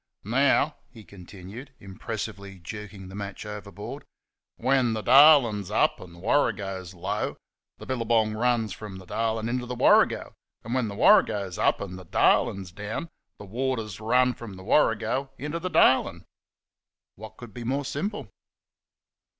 "Now," 0.23 0.77
he 0.89 1.03
continued, 1.03 1.75
impressively, 1.79 2.57
jerking 2.57 3.07
the 3.07 3.13
match 3.13 3.45
over 3.45 3.71
board," 3.71 4.03
when 4.67 4.93
the 4.93 5.03
Darlin's 5.03 5.69
up, 5.69 5.99
and 5.99 6.15
the 6.15 6.19
Warrygo's 6.19 6.95
low, 6.95 7.37
the 7.77 7.85
billygong 7.85 8.33
runs 8.35 8.73
from 8.73 8.97
the 8.97 9.05
Darlin' 9.05 9.47
into 9.47 9.67
the 9.67 9.75
Warrygo 9.75 10.33
and, 10.63 10.73
when 10.73 10.87
the 10.87 10.95
Warrygo's 10.95 11.59
up 11.59 11.79
'n' 11.81 11.97
the 11.97 12.05
Darlin's 12.05 12.71
down, 12.71 13.11
the 13.37 13.45
waters 13.45 13.99
runs 13.99 14.35
from 14.37 14.55
the 14.55 14.63
Warrygo 14.63 15.29
'n' 15.37 15.45
inter 15.45 15.59
the 15.59 15.69
Darlin'." 15.69 16.25
What 17.13 17.37
could 17.37 17.53
be 17.53 17.63
more 17.63 17.85
simple 17.85 18.31